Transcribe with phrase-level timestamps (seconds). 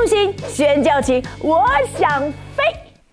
[0.00, 1.62] 路行，宣教情，我
[1.94, 2.22] 想
[2.56, 2.64] 飞。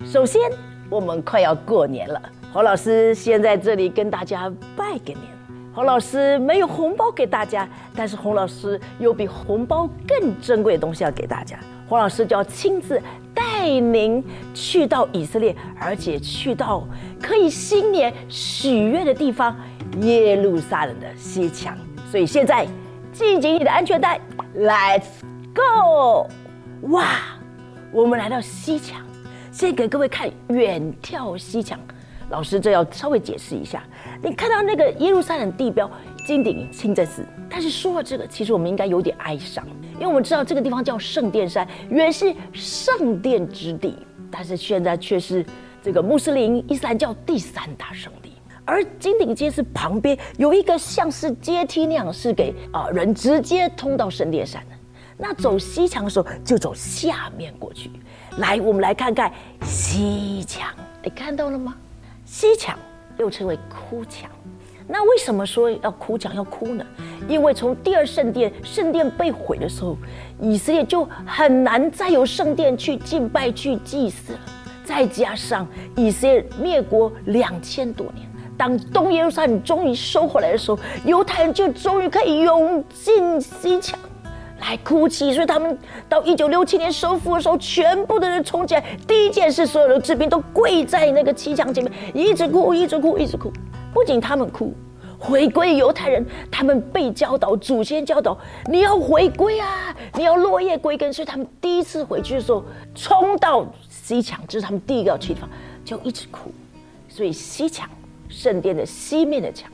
[0.06, 0.50] 首先，
[0.90, 2.22] 我们快要过年了，
[2.54, 5.20] 侯老师先在这里跟大家拜个年。
[5.74, 11.60] 侯老师没有红包给大家，但是洪老师有比红包更珍贵的东西要给大家。
[11.90, 13.02] 洪老师就要亲自
[13.34, 16.88] 带您去到以色列，而且去到
[17.22, 19.54] 可以新年许愿的地方——
[20.00, 21.78] 耶路撒冷的西墙。
[22.10, 22.66] 所以现在
[23.12, 24.22] 系紧你的安全带
[24.58, 25.04] ，Let's
[25.54, 26.30] go！
[26.84, 27.18] 哇，
[27.92, 29.04] 我们来到西墙，
[29.52, 31.80] 先给各位看远眺西墙。
[32.30, 33.84] 老师这要稍微解释一下，
[34.22, 35.90] 你看到那个耶路撒冷地标
[36.26, 43.98] 金顶清真寺，但是说了这个，其实我们应该有点哀伤，因为我们知道这个地方叫圣殿山，原是圣殿之地，
[44.30, 45.44] 但是现在却是
[45.82, 48.34] 这个穆斯林伊斯兰教第三大圣地。
[48.66, 54.77] 而金顶街是旁边有一个像是阶梯那样，是给啊人直接通到圣殿山的。
[55.18, 57.90] 那走西墙的时候，就走下面过去。
[58.38, 59.32] 来，我们来看看
[59.64, 60.70] 西墙，
[61.04, 61.76] 你看到了吗？
[62.24, 62.78] 西墙
[63.18, 64.30] 又称为哭墙。
[64.88, 66.86] 那为什么说要哭墙要哭呢？
[67.28, 69.98] 因为从第二圣殿圣殿被毁的时候，
[70.40, 74.40] 以色列就很难再有圣殿去敬拜去祭祀了。
[74.86, 84.00] 再加上以色列灭国两千多年，当东耶路撒冷终于收回来的时候，犹太人就终于可以涌进西墙。
[84.60, 85.78] 来哭泣，所以他们
[86.10, 93.52] 到一九六七年收复的时候，全部的人冲起来，第一件事，所有的士兵都跪在那个七墙前面，一直哭，一直哭，一直哭。
[93.94, 94.74] 不仅他们哭，
[95.20, 101.14] 回归犹太人，他们被教导，祖先教导，你要回归啊，你要落叶归根。
[101.14, 105.50] 所以他们第一次回去的时候，冲到西墙，这是他们第一个要去的地方，
[105.86, 106.52] 就一直哭。
[107.08, 107.88] 所以西墙，
[108.28, 109.72] 圣殿的西面的墙，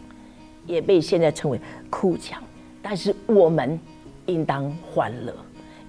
[0.65, 2.43] 也被现在称为哭墙。
[2.81, 3.79] 但是我们。
[4.25, 5.33] 应当欢乐，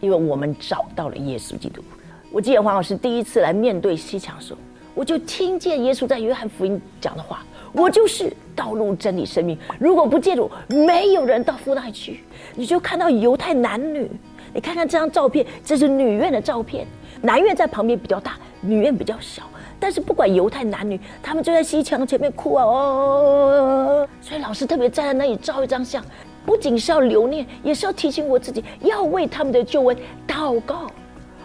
[0.01, 1.83] 因为我们找到了耶稣基督。
[2.31, 4.59] 我记得黄老师第一次来面对西墙的时候，
[4.95, 9.57] 我就听见耶稣在约翰福音讲的话：“我就是道路、真理、生命。
[9.79, 12.25] 如果不借助，没有人到父那里去。”
[12.57, 14.11] 你就看到犹太男女，
[14.53, 16.87] 你看看这张照片，这是女院的照片，
[17.21, 19.43] 男院在旁边比较大，女院比较小。
[19.79, 22.65] 但是不管犹太男女，他们就在西墙前面哭啊！
[22.65, 26.03] 哦，所以老师特别站在那里照一张相。
[26.45, 29.97] 不仅是要留念，也是要提醒我自己，要为他们的救恩
[30.27, 30.91] 祷告。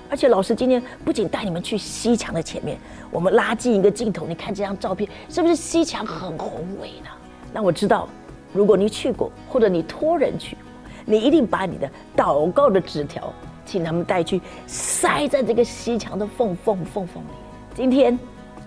[0.10, 2.78] 而且老师今天不仅带你们去西墙的前面，
[3.12, 7.10] 我们拉近一个镜头，你看这张照片，是不是西墙很宏伟呢？
[7.54, 8.10] 那我知道，
[8.52, 10.58] 如果你去过，或者你托人去，
[11.06, 13.32] 你一定把你的祷告的纸条，
[13.66, 17.28] 请他们带去，塞在这个西墙的缝缝缝缝里。
[17.76, 18.18] 今天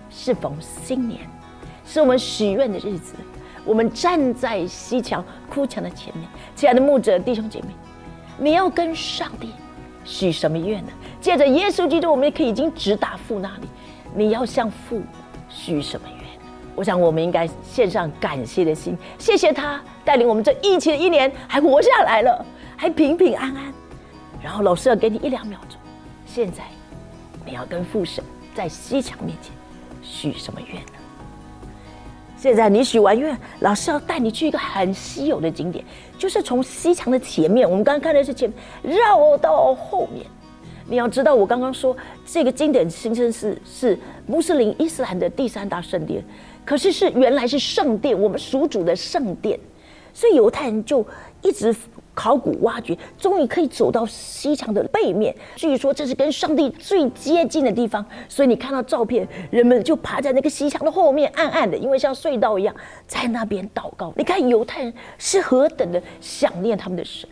[0.09, 1.19] 是逢新年，
[1.85, 3.13] 是我们许愿的日子。
[3.65, 7.67] 我们站在西墙哭墙的前面，亲爱的牧者弟兄姐妹，
[8.37, 9.51] 你要跟上帝
[10.03, 10.91] 许什么愿呢？
[11.21, 13.67] 借着耶稣基督，我们也可以已经直达父那里。
[14.15, 15.01] 你要向父
[15.49, 16.19] 许什么愿？
[16.75, 23.73] 我想我们应该献上感谢的心，谢谢他带领我们这疫情的一年还活下来了，还平平安安。
[24.41, 25.79] 然后老师要给你一两秒钟，
[26.25, 26.63] 现在
[27.45, 28.23] 你要跟父神
[28.53, 29.53] 在西墙面前
[30.01, 31.02] 许什么愿呢？
[32.43, 35.81] 现在你许完愿，老师要带你去一个很稀有的景点，
[36.17, 38.51] 就是从西墙的前面，我们刚刚看的是前
[38.83, 40.25] 面，绕到后面。
[40.85, 41.95] 你要知道，我刚刚说
[42.25, 46.21] 这个经典新生寺是穆斯林伊斯兰的第三大圣殿，
[46.65, 49.57] 可是是原来是圣殿，我们属主的圣殿，
[50.13, 50.99] 所以犹太人就
[51.41, 51.73] 一直。
[52.13, 55.35] 考古挖掘，终于可以走到西墙的背面。
[55.55, 62.75] 据说这是跟上帝最接近的地方，所以你看到照片，人们就趴在那个西墙的后面，暗暗的，因为像隧道一样，
[63.07, 64.13] 在那边祷告。
[64.15, 67.27] 你看犹太人是何等的想念他们的神。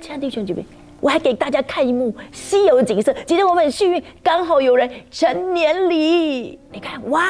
[0.00, 0.64] 亲爱的弟兄姐妹，
[1.00, 3.14] 我还给大家看一幕稀有的景色。
[3.24, 6.58] 今天我们很幸运，刚好有人成年礼。
[6.72, 7.22] 你看，哇！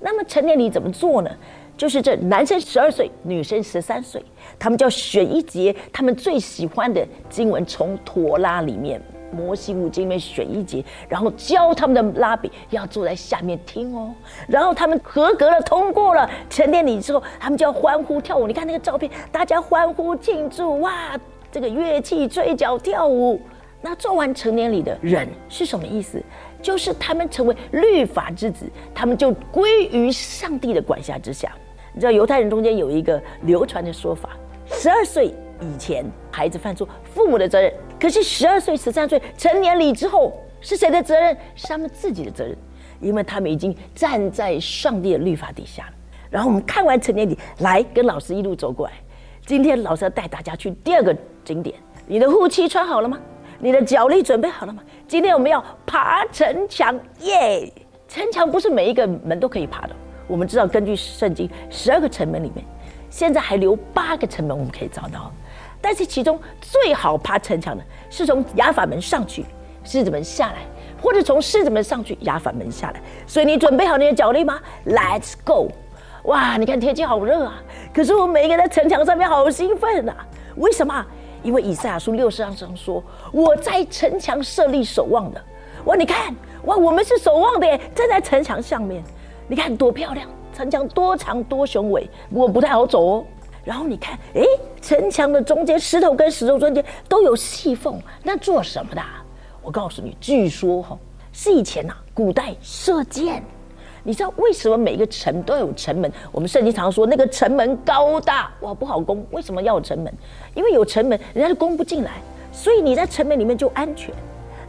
[0.00, 1.30] 那么成年礼怎么做呢？
[1.76, 4.24] 就是这男生十二岁，女生十三岁。
[4.58, 9.00] 他们叫选一节他们最喜欢的经文，从陀拉里面
[9.32, 14.14] 摩西五经里面选一节，然后教他们的拉比要坐在下面听哦。
[14.46, 18.46] 然后他们合格了，通过了成年礼之后，他们就要欢呼跳舞。
[18.46, 21.18] 你看那个照片，大家欢呼庆祝哇！
[21.50, 23.40] 这个乐器吹角跳舞。
[23.80, 26.22] 那做完成年礼的人是什么意思？
[26.62, 31.52] 就是他们成为律法之子，他们就归于上帝的管辖之下。
[31.94, 34.30] 你知道犹太人中间有一个流传的说法。
[34.66, 35.26] 十二岁
[35.60, 37.70] 以前，孩子犯错，父母的责任；
[38.00, 41.36] 可是十二岁、十三岁成年礼之后，是谁的责任？
[41.54, 42.56] 是他们自己的责任，
[43.00, 45.84] 因为他们已经站在上帝的律法底下。
[45.84, 45.92] 了
[46.30, 48.92] 然后我们看完成年礼，来跟老师一路走过来。
[49.46, 51.76] 今天老师要带大家去第二个景点。
[52.08, 53.20] 你的护膝穿好了吗？
[53.60, 54.82] 你的脚力准备好了吗？
[55.06, 57.72] 今天我们要爬城墙，耶！
[58.08, 59.94] 城墙不是每一个门都可以爬的。
[60.26, 62.64] 我们知道，根据圣经，十二个城门里面，
[63.10, 65.30] 现在还留八个城门我们可以找到。
[65.80, 69.44] 但是其中最好爬城墙的是从亚法门上去，
[69.84, 70.58] 狮子门下来，
[71.02, 73.00] 或者从狮子门上去，亚法门下来。
[73.26, 75.68] 所以你准备好你的脚力吗？Let's go！
[76.22, 77.62] 哇，你看天气好热啊，
[77.92, 80.26] 可是我们每一个在城墙上面好兴奋啊！
[80.56, 81.04] 为什么？
[81.42, 85.44] 因为以赛亚书六十章说：“我在城墙设立守望的。”
[85.84, 86.34] 哇，你看，
[86.64, 89.04] 哇，我们是守望的耶，站在城墙上面。
[89.46, 93.24] 你看多漂亮，城墙多长多雄伟，不过不太好走哦。
[93.64, 94.42] 然后你看，哎，
[94.80, 99.02] 城墙的中间石头跟石头中间都有细缝，那做什么的？
[99.62, 100.98] 我告诉你，据说哈
[101.32, 103.42] 是以前呐，古代射箭。
[104.06, 106.12] 你知道为什么每个城都有城门？
[106.30, 109.26] 我们圣经常说那个城门高大，哇，不好攻。
[109.30, 110.12] 为什么要有城门？
[110.54, 112.20] 因为有城门，人家就攻不进来，
[112.52, 114.14] 所以你在城门里面就安全。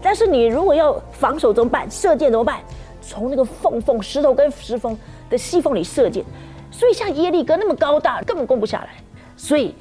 [0.01, 1.85] 但是你如果要防守怎么办？
[1.91, 2.61] 射箭怎么办？
[3.07, 4.97] 从那个缝缝、石头跟石缝
[5.29, 6.23] 的细缝里射箭，
[6.71, 8.89] 所以像耶利哥那么高大，根本攻不下来。
[9.37, 9.75] 所以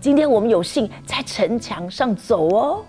[0.00, 2.84] 今天我们有幸在城墙上走哦，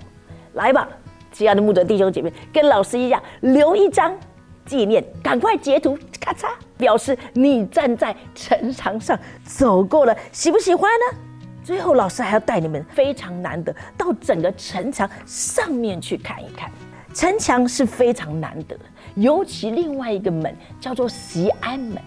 [0.53, 0.87] 来吧，
[1.31, 4.15] 亲爱的牧者弟兄姐妹，跟老师一样留一张
[4.65, 11.17] 纪念，赶快截图，咔嚓，表示你站在城墙上走过了，喜不喜欢呢？
[11.63, 16.71] 最后，老师还要带你们非常难得到整个城墙上面去看一看。
[17.19, 18.77] 城墙是非常难得，
[19.15, 22.01] 尤其另外一个门叫做西安门，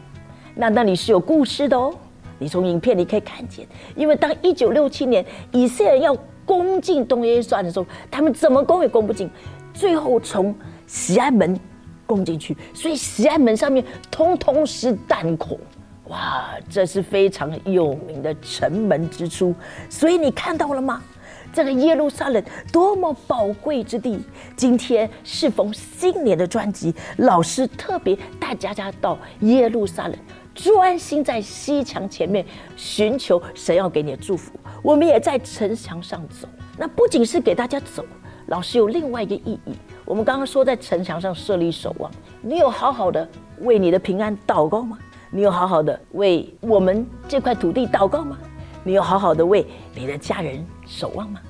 [0.54, 1.94] 那那里是有故事的哦。
[2.38, 6.16] 你从影片里可以看见，因为当一九六七年以色列要
[6.46, 9.28] 攻进东耶路撒冷的时候，他们怎么攻也攻不进，
[9.74, 10.54] 最后从
[10.86, 11.60] 西安门
[12.06, 15.60] 攻进去，所以西安门上面通通是弹孔。
[16.04, 19.54] 哇，这是非常有名的城门之初，
[19.90, 21.02] 所以你看到了吗？
[21.52, 24.18] 这个耶路撒冷多么宝贵之地！
[24.56, 30.16] 今天适逢新年的专辑，老师特别带大家到耶路撒冷，
[30.54, 32.44] 专心在西墙前面
[32.74, 34.52] 寻求神要给你的祝福。
[34.82, 38.02] 我们也在城墙上走，那不仅是给大家走，
[38.46, 39.74] 老师有另外一个意义。
[40.06, 42.10] 我们刚刚说在城墙上设立守望，
[42.40, 43.28] 你有好好的
[43.60, 44.98] 为你的平安祷告吗？
[45.30, 48.38] 你有好好的为我们这块土地祷告吗？
[48.84, 51.40] 你有好好的为你的家人守望吗？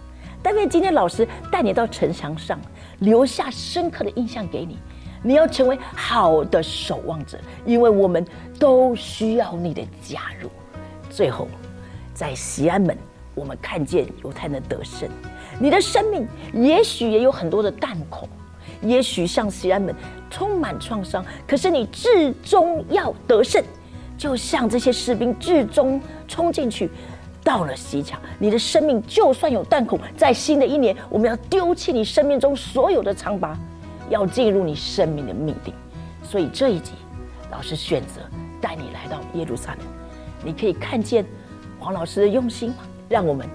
[0.43, 2.61] 但愿今天老师带你到城墙上，
[2.99, 4.77] 留下深刻的印象给你。
[5.23, 8.27] 你要成为好的守望者，因为我们
[8.59, 10.51] 都需要你的加入。
[11.09, 11.47] 最后，
[12.13, 12.99] 在西安门，
[13.35, 15.09] 我们看见犹太人的得胜。
[15.61, 18.29] 你的生命也许也有很多的弹孔，
[18.81, 19.95] 也许像西安门
[20.29, 23.63] 充满创伤，可是你至终要得胜，
[24.19, 26.91] 就像这些士兵至终冲进去。
[27.45, 33.59] 到了西墙，你的生命就算有弹孔，在新的一年，我们要丢弃你生命中所有的疮疤，
[34.09, 35.75] 要进入你生命的命定。
[36.23, 36.93] 所以这一集，
[37.51, 38.21] 老师选择
[38.61, 39.81] 带你来到耶路撒冷，
[40.45, 41.25] 你可以看见
[41.79, 42.77] 黄老师的用心吗？
[43.09, 43.47] 让我们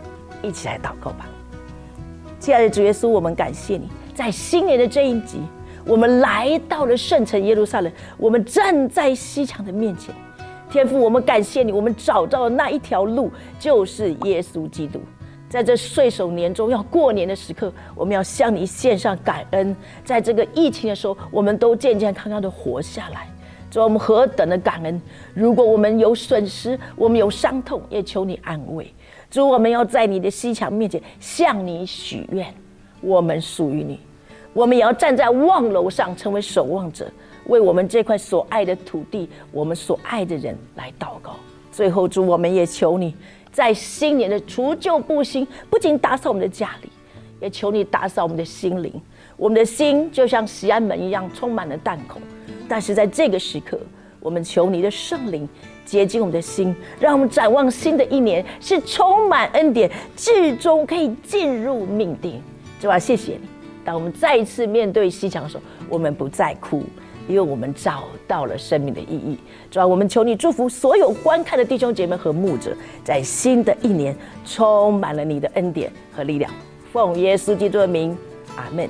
[0.43, 1.25] 一起来祷告吧。
[2.39, 5.41] 亲爱的主耶稣，我们感谢你，在新年的这一集，
[5.85, 10.13] 我们来到了圣城耶路撒冷，我们站在西墙的面前。
[10.69, 14.99] 天父，我们感谢你，我们找到的那一条路就是耶稣基督。
[15.49, 19.73] 在这岁首年中要过年的时刻，我们要向你献上感恩。
[20.03, 23.29] 在这个疫情的时候，我们都健健康康的活下来，
[23.71, 25.01] 主，我们何等的感恩！
[25.33, 28.93] 如果我们有损失，我们有伤痛，也求你安慰。
[29.31, 32.53] 主，我们要在你的西墙面前向你许愿，
[32.99, 34.01] 我们属于你，
[34.51, 37.09] 我们也要站在望楼上，成为守望者。
[37.47, 41.35] 为我们这块所爱的土地，我们所爱的人来祷告。
[41.71, 43.15] 最后，主，我们也求你，
[43.51, 46.89] 在新年的除旧布新，不仅打扫我们的家里，
[47.39, 48.91] 也求你打扫我们的心灵。
[49.35, 52.21] 我们的心就像西安门一样，充满了弹孔。
[52.67, 53.79] 但是在这个时刻，
[54.19, 55.47] 我们求你的圣灵
[55.85, 62.41] 洁净我们的心，让我们展望新的一年是充满恩典，至终可以进入命定。
[62.81, 63.41] 主啊，谢谢你。
[63.85, 66.83] 当我们再一次面对西墙的时候，我们不再哭。
[67.27, 69.37] 因为我们找到了生命的意义，
[69.69, 74.15] 主要我们求你祝福所有观看的弟兄姐妹和牧者，在新的一年
[74.45, 76.51] 充满了你的恩典和力量。
[76.91, 78.17] 奉耶稣基督的名，
[78.55, 78.89] 阿门。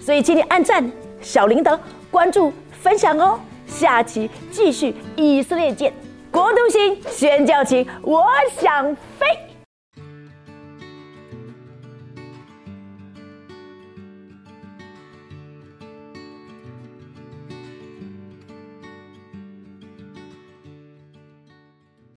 [0.00, 1.78] 所以请你按赞、小铃铛、
[2.10, 3.38] 关注、分享哦。
[3.66, 5.92] 下期继续以色列见，
[6.30, 8.24] 国度星宣教旗，我
[8.60, 9.51] 想飞。